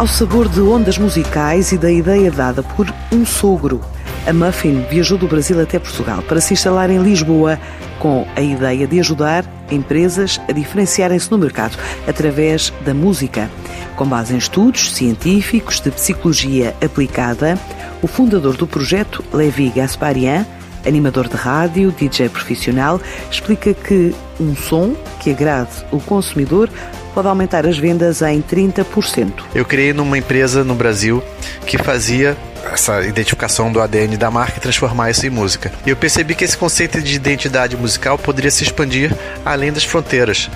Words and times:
Ao 0.00 0.06
sabor 0.06 0.48
de 0.48 0.62
ondas 0.62 0.96
musicais 0.96 1.72
e 1.72 1.76
da 1.76 1.92
ideia 1.92 2.30
dada 2.30 2.62
por 2.62 2.90
um 3.12 3.26
sogro, 3.26 3.82
a 4.26 4.32
Muffin 4.32 4.82
viajou 4.88 5.18
do 5.18 5.28
Brasil 5.28 5.60
até 5.60 5.78
Portugal 5.78 6.22
para 6.22 6.40
se 6.40 6.54
instalar 6.54 6.88
em 6.88 7.02
Lisboa 7.02 7.60
com 7.98 8.26
a 8.34 8.40
ideia 8.40 8.86
de 8.86 8.98
ajudar 8.98 9.44
empresas 9.70 10.40
a 10.48 10.52
diferenciarem-se 10.52 11.30
no 11.30 11.36
mercado 11.36 11.76
através 12.08 12.72
da 12.82 12.94
música. 12.94 13.50
Com 13.94 14.06
base 14.06 14.32
em 14.32 14.38
estudos 14.38 14.90
científicos 14.90 15.80
de 15.80 15.90
psicologia 15.90 16.74
aplicada, 16.82 17.58
o 18.00 18.06
fundador 18.06 18.56
do 18.56 18.66
projeto, 18.66 19.22
Levi 19.30 19.68
Gasparian, 19.68 20.46
animador 20.86 21.28
de 21.28 21.36
rádio, 21.36 21.92
DJ 21.92 22.28
profissional, 22.28 23.00
explica 23.30 23.74
que 23.74 24.14
um 24.38 24.54
som 24.56 24.94
que 25.20 25.30
agrade 25.30 25.84
o 25.90 26.00
consumidor 26.00 26.68
pode 27.14 27.28
aumentar 27.28 27.66
as 27.66 27.78
vendas 27.78 28.22
em 28.22 28.40
30%. 28.40 29.32
Eu 29.54 29.64
criei 29.64 29.92
numa 29.92 30.16
empresa 30.16 30.64
no 30.64 30.74
Brasil 30.74 31.22
que 31.66 31.76
fazia 31.78 32.36
essa 32.72 33.02
identificação 33.02 33.72
do 33.72 33.80
ADN 33.80 34.16
da 34.16 34.30
marca 34.30 34.58
e 34.58 34.60
transformar 34.60 35.10
isso 35.10 35.26
em 35.26 35.30
música. 35.30 35.72
E 35.86 35.90
eu 35.90 35.96
percebi 35.96 36.34
que 36.34 36.44
esse 36.44 36.56
conceito 36.56 37.00
de 37.00 37.14
identidade 37.14 37.76
musical 37.76 38.18
poderia 38.18 38.50
se 38.50 38.62
expandir 38.62 39.14
além 39.44 39.72
das 39.72 39.84
fronteiras. 39.84 40.50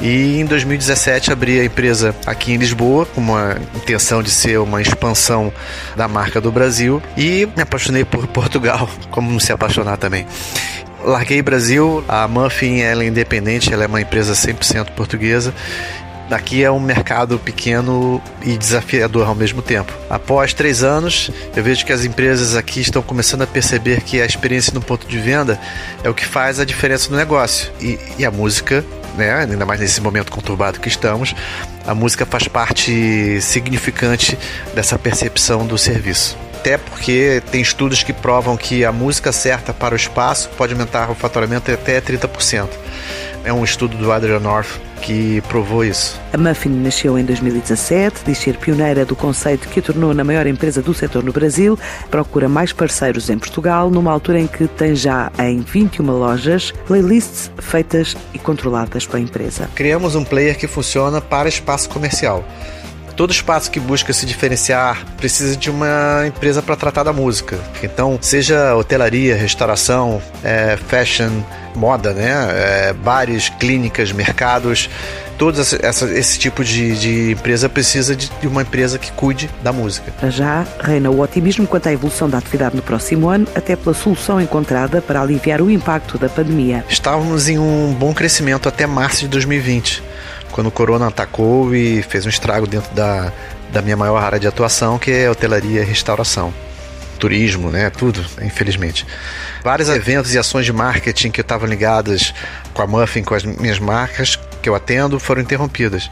E 0.00 0.40
em 0.40 0.44
2017 0.44 1.32
abri 1.32 1.60
a 1.60 1.64
empresa 1.64 2.14
aqui 2.26 2.52
em 2.52 2.56
Lisboa 2.56 3.06
com 3.06 3.20
uma 3.20 3.56
intenção 3.74 4.22
de 4.22 4.30
ser 4.30 4.58
uma 4.58 4.80
expansão 4.80 5.52
da 5.96 6.08
marca 6.08 6.40
do 6.40 6.50
Brasil 6.50 7.02
e 7.16 7.48
me 7.56 7.62
apaixonei 7.62 8.04
por 8.04 8.26
Portugal, 8.26 8.88
como 9.10 9.30
não 9.30 9.40
se 9.40 9.52
apaixonar 9.52 9.96
também 9.96 10.26
larguei 11.02 11.40
Brasil, 11.40 12.04
a 12.06 12.28
Muffin 12.28 12.80
ela 12.80 13.02
é 13.02 13.06
independente, 13.06 13.72
ela 13.72 13.84
é 13.84 13.86
uma 13.86 14.02
empresa 14.02 14.34
100% 14.34 14.90
portuguesa 14.90 15.54
Aqui 16.30 16.62
é 16.62 16.70
um 16.70 16.78
mercado 16.78 17.38
pequeno 17.38 18.22
e 18.42 18.56
desafiador 18.56 19.26
ao 19.26 19.34
mesmo 19.34 19.60
tempo. 19.60 19.92
Após 20.08 20.54
três 20.54 20.84
anos, 20.84 21.30
eu 21.56 21.62
vejo 21.62 21.84
que 21.84 21.92
as 21.92 22.04
empresas 22.04 22.54
aqui 22.54 22.80
estão 22.80 23.02
começando 23.02 23.42
a 23.42 23.46
perceber 23.46 24.02
que 24.02 24.20
a 24.20 24.26
experiência 24.26 24.72
no 24.72 24.80
ponto 24.80 25.08
de 25.08 25.18
venda 25.18 25.58
é 26.04 26.08
o 26.08 26.14
que 26.14 26.24
faz 26.24 26.60
a 26.60 26.64
diferença 26.64 27.10
no 27.10 27.16
negócio. 27.16 27.72
E, 27.80 27.98
e 28.16 28.24
a 28.24 28.30
música, 28.30 28.84
né, 29.16 29.34
ainda 29.34 29.66
mais 29.66 29.80
nesse 29.80 30.00
momento 30.00 30.30
conturbado 30.30 30.78
que 30.78 30.88
estamos, 30.88 31.34
a 31.84 31.94
música 31.94 32.24
faz 32.24 32.46
parte 32.46 33.40
significante 33.40 34.38
dessa 34.72 34.96
percepção 34.96 35.66
do 35.66 35.76
serviço 35.76 36.36
até 36.60 36.76
porque 36.76 37.42
tem 37.50 37.62
estudos 37.62 38.02
que 38.02 38.12
provam 38.12 38.54
que 38.54 38.84
a 38.84 38.92
música 38.92 39.32
certa 39.32 39.72
para 39.72 39.94
o 39.94 39.96
espaço 39.96 40.50
pode 40.58 40.74
aumentar 40.74 41.10
o 41.10 41.14
faturamento 41.14 41.72
até 41.72 41.98
30%. 42.02 42.68
É 43.42 43.50
um 43.50 43.64
estudo 43.64 43.96
do 43.96 44.12
Adrian 44.12 44.40
North 44.40 44.78
que 45.00 45.40
provou 45.48 45.82
isso. 45.82 46.20
A 46.30 46.36
Muffin 46.36 46.68
nasceu 46.68 47.18
em 47.18 47.24
2017, 47.24 48.20
diz 48.26 48.36
ser 48.36 48.58
pioneira 48.58 49.06
do 49.06 49.16
conceito 49.16 49.66
que 49.68 49.80
a 49.80 49.82
tornou 49.82 50.12
na 50.12 50.22
maior 50.22 50.46
empresa 50.46 50.82
do 50.82 50.92
setor 50.92 51.24
no 51.24 51.32
Brasil, 51.32 51.78
procura 52.10 52.46
mais 52.46 52.74
parceiros 52.74 53.30
em 53.30 53.38
Portugal, 53.38 53.90
numa 53.90 54.12
altura 54.12 54.38
em 54.38 54.46
que 54.46 54.68
tem 54.68 54.94
já 54.94 55.32
em 55.38 55.60
21 55.60 56.04
lojas 56.04 56.74
playlists 56.86 57.50
feitas 57.58 58.14
e 58.34 58.38
controladas 58.38 59.06
pela 59.06 59.20
empresa. 59.20 59.70
Criamos 59.74 60.14
um 60.14 60.24
player 60.24 60.58
que 60.58 60.66
funciona 60.66 61.22
para 61.22 61.48
espaço 61.48 61.88
comercial 61.88 62.44
todo 63.20 63.32
espaço 63.32 63.70
que 63.70 63.78
busca 63.78 64.14
se 64.14 64.24
diferenciar 64.24 65.04
precisa 65.18 65.54
de 65.54 65.68
uma 65.68 66.26
empresa 66.26 66.62
para 66.62 66.74
tratar 66.74 67.02
da 67.02 67.12
música. 67.12 67.58
Então, 67.82 68.18
seja 68.18 68.74
hotelaria, 68.74 69.36
restauração, 69.36 70.22
é, 70.42 70.78
fashion, 70.88 71.28
moda, 71.76 72.14
né? 72.14 72.30
É, 72.30 72.92
bares, 72.94 73.50
clínicas, 73.50 74.10
mercados, 74.10 74.88
todo 75.36 75.60
essa, 75.60 75.78
essa, 75.84 76.06
esse 76.06 76.38
tipo 76.38 76.64
de, 76.64 76.98
de, 76.98 77.32
empresa 77.32 77.68
precisa 77.68 78.16
de, 78.16 78.30
de, 78.40 78.48
uma 78.48 78.62
empresa 78.62 78.98
que 78.98 79.12
cuide 79.12 79.50
da 79.62 79.70
música. 79.70 80.10
Já, 80.30 80.64
reina 80.80 81.10
o 81.10 81.20
otimismo 81.20 81.66
quanto 81.66 81.90
à 81.90 81.92
evolução 81.92 82.26
da 82.26 82.38
atividade 82.38 82.74
no 82.74 82.80
próximo 82.80 83.28
ano, 83.28 83.46
até 83.54 83.76
pela 83.76 83.94
solução 83.94 84.40
encontrada 84.40 85.02
para 85.02 85.20
aliviar 85.20 85.60
o 85.60 85.70
impacto 85.70 86.16
da 86.16 86.30
pandemia. 86.30 86.86
Estávamos 86.88 87.50
em 87.50 87.58
um 87.58 87.92
bom 87.92 88.14
crescimento 88.14 88.66
até 88.66 88.86
março 88.86 89.20
de 89.20 89.28
2020 89.28 90.08
quando 90.50 90.68
o 90.68 90.70
corona 90.70 91.08
atacou 91.08 91.74
e 91.74 92.02
fez 92.02 92.26
um 92.26 92.28
estrago 92.28 92.66
dentro 92.66 92.94
da, 92.94 93.32
da 93.72 93.82
minha 93.82 93.96
maior 93.96 94.22
área 94.22 94.38
de 94.38 94.46
atuação, 94.46 94.98
que 94.98 95.10
é 95.10 95.30
hotelaria 95.30 95.82
e 95.82 95.84
restauração. 95.84 96.52
Turismo, 97.18 97.70
né? 97.70 97.90
Tudo, 97.90 98.24
infelizmente. 98.40 99.06
Vários 99.62 99.88
eventos 99.88 100.32
e 100.34 100.38
ações 100.38 100.64
de 100.64 100.72
marketing 100.72 101.30
que 101.30 101.42
estavam 101.42 101.68
ligadas 101.68 102.32
com 102.72 102.82
a 102.82 102.86
Muffin, 102.86 103.22
com 103.22 103.34
as 103.34 103.44
minhas 103.44 103.78
marcas 103.78 104.38
que 104.60 104.68
eu 104.68 104.74
atendo, 104.74 105.18
foram 105.18 105.42
interrompidas 105.42 106.10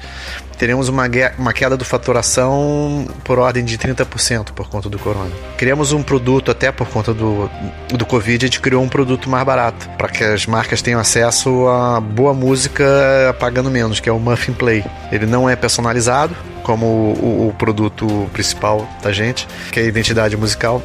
teremos 0.58 0.88
uma, 0.88 1.04
uma 1.38 1.52
queda 1.52 1.76
do 1.76 1.84
faturação 1.84 3.06
por 3.22 3.38
ordem 3.38 3.64
de 3.64 3.78
30% 3.78 4.50
por 4.52 4.68
conta 4.68 4.88
do 4.88 4.98
corona. 4.98 5.30
Criamos 5.56 5.92
um 5.92 6.02
produto, 6.02 6.50
até 6.50 6.72
por 6.72 6.88
conta 6.88 7.14
do, 7.14 7.48
do 7.94 8.04
Covid, 8.04 8.44
a 8.44 8.48
gente 8.48 8.60
criou 8.60 8.82
um 8.82 8.88
produto 8.88 9.30
mais 9.30 9.46
barato, 9.46 9.88
para 9.90 10.08
que 10.08 10.24
as 10.24 10.46
marcas 10.46 10.82
tenham 10.82 11.00
acesso 11.00 11.68
a 11.68 12.00
boa 12.00 12.34
música 12.34 12.84
pagando 13.38 13.70
menos, 13.70 14.00
que 14.00 14.08
é 14.08 14.12
o 14.12 14.18
Muffin 14.18 14.52
Play. 14.52 14.84
Ele 15.12 15.26
não 15.26 15.48
é 15.48 15.54
personalizado, 15.54 16.34
como 16.64 16.86
o, 16.86 17.48
o 17.48 17.54
produto 17.56 18.28
principal 18.32 18.86
da 19.00 19.12
gente, 19.12 19.46
que 19.70 19.78
é 19.78 19.84
a 19.84 19.86
identidade 19.86 20.36
musical, 20.36 20.82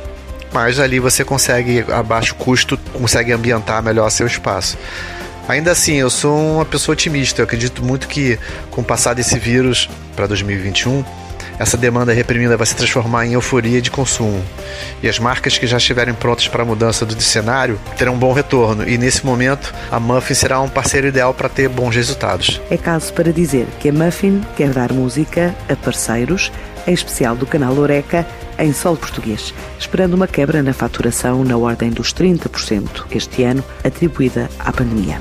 mas 0.53 0.79
ali 0.79 0.99
você 0.99 1.25
consegue, 1.25 1.83
a 1.91 2.03
baixo 2.03 2.35
custo, 2.35 2.77
consegue 2.93 3.31
ambientar 3.31 3.81
melhor 3.81 4.07
seu 4.11 4.27
espaço. 4.27 4.77
Ainda 5.47 5.71
assim, 5.71 5.95
eu 5.95 6.09
sou 6.09 6.55
uma 6.55 6.65
pessoa 6.65 6.93
otimista. 6.93 7.41
Eu 7.41 7.45
acredito 7.45 7.83
muito 7.83 8.07
que, 8.07 8.39
com 8.71 8.81
o 8.81 8.83
passar 8.83 9.13
desse 9.13 9.37
vírus 9.37 9.89
para 10.15 10.25
2021, 10.27 11.03
essa 11.59 11.77
demanda 11.77 12.13
reprimida 12.13 12.57
vai 12.57 12.65
se 12.65 12.75
transformar 12.75 13.25
em 13.25 13.33
euforia 13.33 13.81
de 13.81 13.91
consumo. 13.91 14.43
E 15.01 15.07
as 15.07 15.19
marcas 15.19 15.57
que 15.57 15.67
já 15.67 15.77
estiverem 15.77 16.13
prontas 16.13 16.47
para 16.47 16.63
a 16.63 16.65
mudança 16.65 17.05
do 17.05 17.19
cenário 17.21 17.79
terão 17.97 18.15
um 18.15 18.17
bom 18.17 18.33
retorno. 18.33 18.87
E 18.87 18.97
nesse 18.97 19.25
momento, 19.25 19.73
a 19.91 19.99
Muffin 19.99 20.33
será 20.33 20.59
um 20.61 20.69
parceiro 20.69 21.07
ideal 21.07 21.33
para 21.33 21.49
ter 21.49 21.69
bons 21.69 21.95
resultados. 21.95 22.61
É 22.69 22.77
caso 22.77 23.13
para 23.13 23.31
dizer 23.31 23.67
que 23.79 23.89
a 23.89 23.93
Muffin 23.93 24.41
quer 24.55 24.69
dar 24.69 24.91
música 24.91 25.53
a 25.69 25.75
parceiros, 25.75 26.51
em 26.87 26.93
especial 26.93 27.35
do 27.35 27.45
canal 27.45 27.77
Oreca, 27.77 28.25
em 28.57 28.73
solo 28.73 28.97
português, 28.97 29.53
esperando 29.79 30.13
uma 30.13 30.27
quebra 30.27 30.61
na 30.61 30.73
faturação 30.73 31.43
na 31.43 31.57
ordem 31.57 31.89
dos 31.89 32.13
30% 32.13 33.05
este 33.11 33.43
ano, 33.43 33.63
atribuída 33.83 34.49
à 34.59 34.71
pandemia. 34.71 35.17